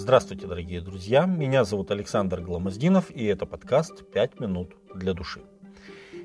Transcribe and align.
Здравствуйте, 0.00 0.46
дорогие 0.46 0.80
друзья. 0.80 1.26
Меня 1.26 1.62
зовут 1.64 1.90
Александр 1.90 2.40
Гламоздинов, 2.40 3.10
и 3.10 3.26
это 3.26 3.44
подкаст 3.44 4.10
«Пять 4.10 4.40
минут 4.40 4.74
для 4.94 5.12
души». 5.12 5.42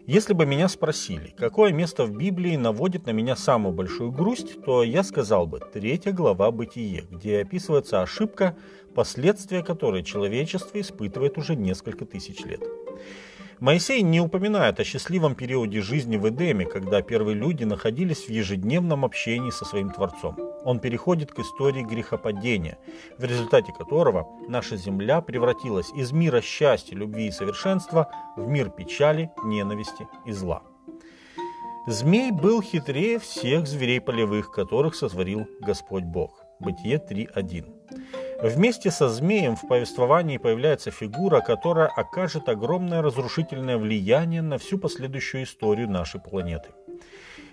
Если 0.08 0.32
бы 0.32 0.46
меня 0.46 0.70
спросили, 0.70 1.34
какое 1.38 1.74
место 1.74 2.06
в 2.06 2.16
Библии 2.16 2.56
наводит 2.56 3.06
на 3.06 3.12
меня 3.12 3.36
самую 3.36 3.76
большую 3.76 4.14
грусть, 4.14 4.64
то 4.64 4.82
я 4.82 5.04
сказал 5.04 5.46
бы 5.46 5.60
третья 5.60 6.13
глава 6.13 6.52
Бытие, 6.52 7.03
где 7.12 7.42
описывается 7.42 8.02
ошибка, 8.02 8.56
последствия 8.96 9.62
которой 9.62 10.03
человечество 10.03 10.80
испытывает 10.80 11.38
уже 11.38 11.57
несколько 11.57 12.06
тысяч 12.06 12.46
лет. 12.46 12.62
Моисей 13.60 14.03
не 14.03 14.21
упоминает 14.21 14.80
о 14.80 14.85
счастливом 14.85 15.35
периоде 15.35 15.81
жизни 15.81 16.16
в 16.16 16.30
Эдеме, 16.30 16.66
когда 16.66 17.02
первые 17.02 17.35
люди 17.35 17.66
находились 17.66 18.27
в 18.27 18.30
ежедневном 18.30 19.03
общении 19.03 19.52
со 19.52 19.66
своим 19.66 19.89
Творцом. 19.89 20.54
Он 20.66 20.80
переходит 20.80 21.32
к 21.32 21.39
истории 21.39 21.84
грехопадения, 21.84 22.80
в 23.20 23.23
результате 23.23 23.71
которого 23.71 24.27
наша 24.49 24.76
земля 24.76 25.22
превратилась 25.22 25.91
из 25.94 26.12
мира 26.12 26.41
счастья, 26.41 26.95
любви 26.95 27.27
и 27.27 27.31
совершенства 27.31 28.09
в 28.35 28.48
мир 28.48 28.72
печали, 28.72 29.30
ненависти 29.44 30.08
и 30.25 30.31
зла. 30.31 30.63
Змей 31.86 32.31
был 32.31 32.63
хитрее 32.63 33.20
всех 33.20 33.67
зверей 33.67 34.02
полевых, 34.02 34.52
которых 34.52 34.95
сотворил 34.95 35.48
Господь 35.62 36.03
Бог. 36.03 36.44
Бытие 36.59 36.97
3.1. 36.97 37.66
Вместе 38.41 38.89
со 38.89 39.08
змеем 39.08 39.55
в 39.55 39.67
повествовании 39.67 40.38
появляется 40.38 40.89
фигура, 40.89 41.41
которая 41.41 41.88
окажет 41.88 42.50
огромное 42.50 43.03
разрушительное 43.03 43.77
влияние 43.77 44.41
на 44.41 44.58
всю 44.58 44.80
последующую 44.80 45.44
историю 45.44 45.91
нашей 45.91 46.20
планеты. 46.20 46.70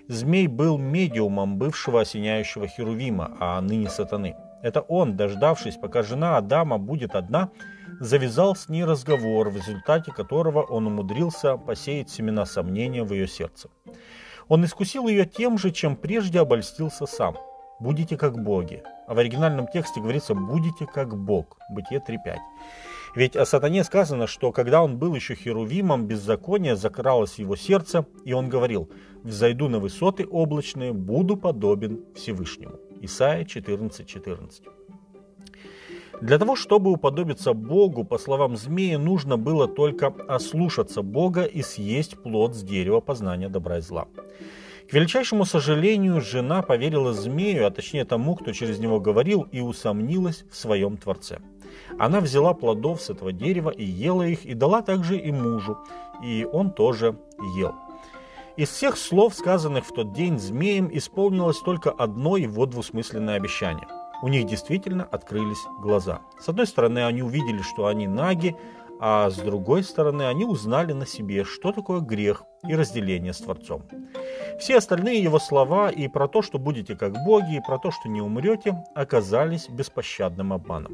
Змей 0.09 0.47
был 0.47 0.79
медиумом 0.79 1.59
бывшего 1.59 2.01
осеняющего 2.01 2.66
Херувима, 2.66 3.37
а 3.41 3.61
ныне 3.61 3.88
сатаны. 3.88 4.37
Это 4.62 4.80
он, 4.80 5.16
дождавшись, 5.16 5.77
пока 5.77 6.03
жена 6.03 6.36
Адама 6.36 6.78
будет 6.78 7.14
одна, 7.14 7.50
завязал 8.00 8.55
с 8.55 8.69
ней 8.69 8.84
разговор, 8.84 9.50
в 9.50 9.56
результате 9.56 10.12
которого 10.12 10.62
он 10.62 10.86
умудрился 10.86 11.56
посеять 11.56 12.11
семена 12.11 12.47
сомнения 12.47 13.03
в 13.03 13.12
ее 13.12 13.27
сердце. 13.27 13.69
Он 14.48 14.64
искусил 14.64 15.09
ее 15.09 15.25
тем 15.25 15.59
же, 15.59 15.70
чем 15.70 15.97
прежде 15.97 16.41
обольстился 16.41 17.06
сам– 17.06 17.37
будете 17.83 18.16
как 18.16 18.42
боги. 18.42 18.83
А 19.06 19.14
в 19.14 19.19
оригинальном 19.19 19.66
тексте 19.66 20.00
говорится 20.00 20.34
«будете 20.34 20.87
как 20.87 21.16
Бог». 21.16 21.59
Бытие 21.70 22.00
3.5. 22.00 22.37
Ведь 23.14 23.36
о 23.36 23.44
сатане 23.44 23.84
сказано, 23.84 24.27
что 24.27 24.52
когда 24.52 24.82
он 24.82 24.96
был 24.96 25.14
еще 25.14 25.34
херувимом, 25.34 26.06
беззаконие 26.06 26.77
закралось 26.77 27.32
в 27.32 27.38
его 27.38 27.56
сердце, 27.56 28.06
и 28.24 28.32
он 28.32 28.48
говорил 28.48 28.88
«взойду 29.22 29.69
на 29.69 29.78
высоты 29.78 30.27
облачные, 30.27 30.92
буду 30.92 31.36
подобен 31.36 32.04
Всевышнему». 32.14 32.77
Исайя 33.02 33.44
14.14. 33.44 34.04
14. 34.06 34.62
Для 36.22 36.38
того, 36.38 36.54
чтобы 36.54 36.92
уподобиться 36.92 37.52
Богу, 37.52 38.04
по 38.04 38.16
словам 38.16 38.56
змеи, 38.56 38.94
нужно 38.94 39.36
было 39.36 39.66
только 39.66 40.06
ослушаться 40.06 41.02
Бога 41.02 41.42
и 41.42 41.62
съесть 41.62 42.16
плод 42.22 42.54
с 42.54 42.62
дерева 42.62 43.00
познания 43.00 43.48
добра 43.48 43.78
и 43.78 43.80
зла. 43.80 44.06
К 44.88 44.92
величайшему 44.94 45.44
сожалению, 45.44 46.20
жена 46.20 46.62
поверила 46.62 47.12
змею, 47.12 47.66
а 47.66 47.70
точнее 47.70 48.04
тому, 48.04 48.36
кто 48.36 48.52
через 48.52 48.78
него 48.78 49.00
говорил, 49.00 49.48
и 49.50 49.60
усомнилась 49.60 50.44
в 50.50 50.56
своем 50.56 50.97
Творце. 50.97 51.41
Она 51.98 52.20
взяла 52.20 52.55
плодов 52.55 53.00
с 53.00 53.11
этого 53.11 53.33
дерева 53.33 53.70
и 53.70 53.84
ела 53.84 54.22
их, 54.22 54.44
и 54.44 54.55
дала 54.55 54.83
также 54.83 55.19
и 55.19 55.33
мужу, 55.33 55.78
и 56.22 56.47
он 56.50 56.70
тоже 56.70 57.16
ел. 57.56 57.75
Из 58.56 58.69
всех 58.69 58.98
слов, 58.98 59.34
сказанных 59.34 59.86
в 59.86 59.92
тот 59.92 60.12
день 60.12 60.38
змеем, 60.38 60.91
исполнилось 60.92 61.58
только 61.60 61.91
одно 61.91 62.36
его 62.36 62.66
двусмысленное 62.66 63.36
обещание. 63.36 63.86
У 64.22 64.28
них 64.28 64.47
действительно 64.47 65.05
открылись 65.05 65.64
глаза. 65.80 66.20
С 66.38 66.48
одной 66.48 66.66
стороны, 66.66 67.05
они 67.05 67.22
увидели, 67.22 67.62
что 67.62 67.86
они 67.86 68.06
наги, 68.06 68.55
а 69.00 69.30
с 69.30 69.36
другой 69.36 69.82
стороны, 69.82 70.22
они 70.28 70.44
узнали 70.44 70.93
на 70.93 71.06
себе, 71.06 71.43
что 71.43 71.72
такое 71.72 72.00
грех 72.00 72.44
и 72.69 72.76
разделение 72.76 73.32
с 73.32 73.38
Творцом. 73.38 73.82
Все 74.60 74.76
остальные 74.76 75.20
его 75.20 75.41
слова 75.41 75.91
и 75.91 76.06
про 76.06 76.28
то, 76.28 76.41
что 76.41 76.59
будете 76.59 76.94
как 76.94 77.14
боги, 77.25 77.56
и 77.56 77.60
про 77.66 77.78
то, 77.78 77.91
что 77.91 78.09
не 78.09 78.20
умрете, 78.20 78.84
оказались 78.94 79.69
беспощадным 79.69 80.53
обманом. 80.53 80.93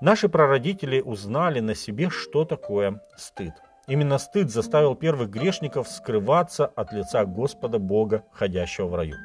Наши 0.00 0.30
прародители 0.30 1.02
узнали 1.02 1.60
на 1.60 1.74
себе, 1.74 2.08
что 2.08 2.46
такое 2.46 3.02
стыд. 3.18 3.52
Именно 3.86 4.16
стыд 4.18 4.50
заставил 4.50 4.94
первых 4.94 5.28
грешников 5.28 5.88
скрываться 5.88 6.66
от 6.66 6.92
лица 6.92 7.26
Господа 7.26 7.78
Бога, 7.78 8.24
ходящего 8.32 8.86
в 8.86 8.94
раю. 8.94 9.16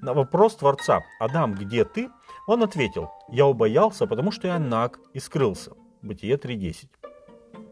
На 0.00 0.14
вопрос 0.14 0.56
Творца 0.56 1.02
«Адам, 1.20 1.54
где 1.54 1.84
ты?» 1.84 2.08
он 2.46 2.62
ответил 2.62 3.10
«Я 3.28 3.46
убоялся, 3.46 4.06
потому 4.06 4.30
что 4.30 4.46
я 4.48 4.58
наг 4.58 4.98
и 5.12 5.18
скрылся». 5.18 5.72
Бытие 6.00 6.36
3.10. 6.36 6.88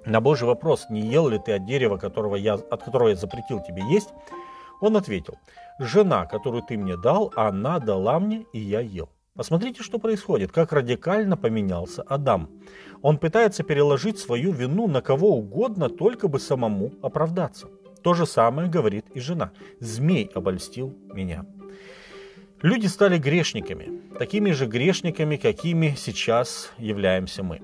На 0.05 0.21
Божий 0.21 0.47
вопрос, 0.47 0.91
не 0.91 1.01
ел 1.01 1.29
ли 1.29 1.39
ты 1.39 1.53
от 1.53 1.65
дерева, 1.65 1.97
которого 1.97 2.37
я, 2.37 2.55
от 2.55 2.83
которого 2.83 3.09
я 3.09 3.17
запретил 3.17 3.61
тебе 3.61 3.83
есть, 3.91 4.11
он 4.83 4.99
ответил, 4.99 5.39
жена, 5.79 6.27
которую 6.27 6.63
ты 6.63 6.77
мне 6.77 6.99
дал, 6.99 7.33
она 7.37 7.79
дала 7.79 8.19
мне, 8.21 8.45
и 8.53 8.59
я 8.59 8.81
ел. 8.81 9.09
Посмотрите, 9.37 9.83
что 9.83 9.99
происходит, 9.99 10.53
как 10.53 10.73
радикально 10.73 11.37
поменялся 11.37 12.03
Адам. 12.03 12.51
Он 13.03 13.19
пытается 13.19 13.65
переложить 13.65 14.21
свою 14.21 14.53
вину 14.53 14.87
на 14.87 15.03
кого 15.03 15.37
угодно, 15.37 15.89
только 15.89 16.29
бы 16.29 16.39
самому 16.39 16.93
оправдаться. 17.03 17.67
То 18.05 18.15
же 18.15 18.27
самое 18.27 18.69
говорит 18.69 19.07
и 19.13 19.19
жена. 19.19 19.51
Змей 19.81 20.31
обольстил 20.33 20.97
меня. 21.13 21.47
Люди 22.63 22.87
стали 22.87 23.19
грешниками, 23.19 24.03
такими 24.21 24.53
же 24.53 24.67
грешниками, 24.67 25.37
какими 25.37 25.97
сейчас 25.99 26.71
являемся 26.79 27.43
мы. 27.43 27.61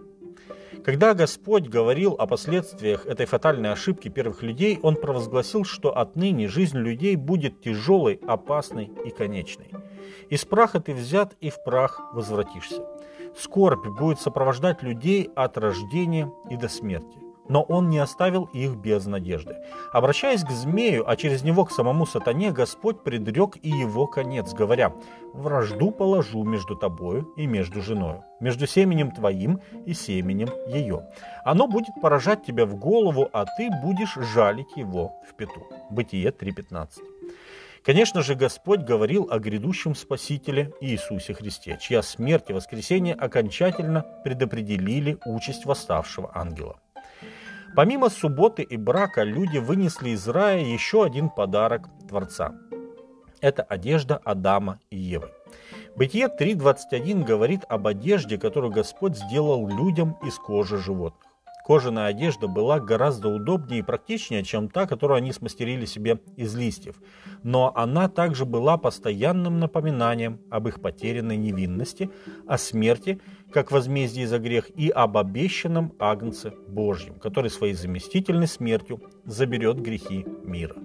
Когда 0.84 1.14
Господь 1.14 1.69
говорил 1.69 2.14
о 2.19 2.26
последствиях 2.26 3.06
этой 3.06 3.26
фатальной 3.26 3.70
ошибки 3.70 4.09
первых 4.09 4.42
людей, 4.42 4.80
Он 4.82 4.97
провозгласил, 4.97 5.64
что 5.64 5.97
отныне 5.97 6.48
жизнь 6.48 6.78
людей 6.78 7.14
будет 7.14 7.60
тяжелой, 7.60 8.19
опасной 8.26 8.91
и 9.04 9.10
конечной. 9.10 9.70
Из 10.28 10.44
праха 10.44 10.81
ты 10.81 10.94
взят 10.94 11.34
и 11.41 11.50
в 11.50 11.62
прах 11.62 12.00
возвратишься. 12.12 12.84
Скорбь 13.37 13.87
будет 13.87 14.21
сопровождать 14.21 14.82
людей 14.82 15.31
от 15.34 15.56
рождения 15.59 16.32
и 16.48 16.56
до 16.56 16.69
смерти 16.69 17.21
но 17.50 17.62
он 17.62 17.91
не 17.91 17.98
оставил 17.98 18.44
их 18.53 18.76
без 18.76 19.06
надежды. 19.06 19.56
Обращаясь 19.93 20.44
к 20.44 20.50
змею, 20.50 21.04
а 21.06 21.16
через 21.16 21.43
него 21.43 21.65
к 21.65 21.72
самому 21.72 22.06
сатане, 22.06 22.53
Господь 22.53 23.03
предрек 23.03 23.56
и 23.60 23.69
его 23.69 24.06
конец, 24.06 24.54
говоря, 24.54 24.93
«Вражду 25.34 25.91
положу 25.91 26.44
между 26.44 26.77
тобою 26.77 27.28
и 27.37 27.47
между 27.47 27.82
женою, 27.82 28.25
между 28.38 28.69
семенем 28.69 29.10
твоим 29.10 29.60
и 29.84 29.94
семенем 29.94 30.48
ее. 30.69 31.09
Оно 31.44 31.66
будет 31.66 32.00
поражать 32.00 32.44
тебя 32.44 32.66
в 32.66 32.77
голову, 32.77 33.28
а 33.32 33.44
ты 33.44 33.69
будешь 33.82 34.15
жалить 34.15 34.77
его 34.77 35.12
в 35.28 35.34
пету». 35.34 35.66
Бытие 35.91 36.31
3.15. 36.31 37.19
Конечно 37.84 38.22
же, 38.22 38.34
Господь 38.34 38.80
говорил 38.80 39.28
о 39.30 39.38
грядущем 39.38 39.94
Спасителе 39.94 40.72
Иисусе 40.80 41.32
Христе, 41.32 41.78
чья 41.80 42.02
смерть 42.02 42.50
и 42.50 42.52
воскресение 42.52 43.14
окончательно 43.14 44.04
предопределили 44.22 45.18
участь 45.24 45.64
восставшего 45.64 46.30
ангела. 46.34 46.78
Помимо 47.74 48.10
субботы 48.10 48.62
и 48.62 48.76
брака, 48.76 49.22
люди 49.22 49.58
вынесли 49.58 50.10
из 50.10 50.28
рая 50.28 50.60
еще 50.60 51.04
один 51.04 51.30
подарок 51.30 51.88
Творца. 52.08 52.52
Это 53.41 53.62
одежда 53.62 54.20
Адама 54.24 54.78
и 54.91 54.98
Евы. 54.98 55.30
Бытие 55.97 56.26
3.21 56.26 57.24
говорит 57.24 57.62
об 57.68 57.86
одежде, 57.86 58.36
которую 58.36 58.72
Господь 58.72 59.16
сделал 59.16 59.66
людям 59.66 60.18
из 60.22 60.34
кожи 60.34 60.76
животных. 60.76 61.29
Кожаная 61.65 62.06
одежда 62.06 62.48
была 62.48 62.81
гораздо 62.81 63.28
удобнее 63.28 63.81
и 63.81 63.82
практичнее, 63.82 64.43
чем 64.43 64.69
та, 64.69 64.87
которую 64.87 65.19
они 65.19 65.32
смастерили 65.32 65.84
себе 65.84 66.21
из 66.37 66.54
листьев. 66.54 66.97
Но 67.43 67.72
она 67.76 68.09
также 68.09 68.44
была 68.44 68.76
постоянным 68.76 69.59
напоминанием 69.60 70.41
об 70.50 70.68
их 70.68 70.80
потерянной 70.80 71.36
невинности, 71.36 72.10
о 72.47 72.59
смерти, 72.59 73.21
как 73.53 73.71
возмездии 73.71 74.24
за 74.24 74.39
грех, 74.39 74.71
и 74.77 74.89
об 74.91 75.16
обещанном 75.16 75.92
Агнце 75.98 76.53
Божьем, 76.68 77.15
который 77.15 77.51
своей 77.51 77.74
заместительной 77.74 78.48
смертью 78.48 79.01
заберет 79.24 79.80
грехи 79.80 80.27
мира. 80.45 80.77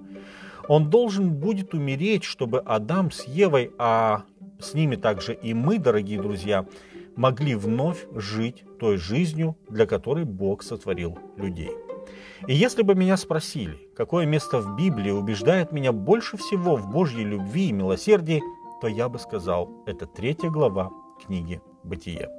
Он 0.68 0.90
должен 0.90 1.34
будет 1.34 1.74
умереть, 1.74 2.24
чтобы 2.24 2.60
Адам 2.60 3.12
с 3.12 3.26
Евой, 3.26 3.72
а 3.78 4.24
с 4.60 4.74
ними 4.74 4.96
также 4.96 5.34
и 5.34 5.54
мы, 5.54 5.78
дорогие 5.78 6.20
друзья, 6.20 6.66
могли 7.16 7.56
вновь 7.56 8.06
жить 8.14 8.64
той 8.80 8.98
жизнью, 8.98 9.58
для 9.70 9.86
которой 9.86 10.26
Бог 10.26 10.64
сотворил 10.64 11.18
людей. 11.38 11.72
И 12.48 12.54
если 12.54 12.84
бы 12.84 12.96
меня 12.96 13.18
спросили, 13.18 13.90
какое 13.96 14.26
место 14.26 14.60
в 14.60 14.76
Библии 14.76 15.12
убеждает 15.12 15.72
меня 15.72 15.92
больше 15.92 16.38
всего 16.38 16.76
в 16.76 16.90
Божьей 16.90 17.24
любви 17.24 17.70
и 17.70 17.74
милосердии, 17.74 18.42
то 18.82 18.88
я 18.88 19.10
бы 19.10 19.18
сказал, 19.20 19.84
это 19.86 20.06
третья 20.06 20.50
глава 20.50 20.92
книги 21.26 21.62
«Бытие». 21.84 22.30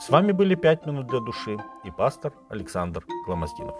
С 0.00 0.10
вами 0.10 0.32
были 0.32 0.54
«Пять 0.56 0.86
минут 0.86 1.06
для 1.06 1.20
души» 1.20 1.56
и 1.84 1.90
пастор 1.90 2.32
Александр 2.48 3.04
Гломоздинов. 3.26 3.76